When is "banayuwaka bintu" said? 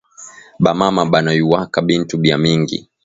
1.11-2.13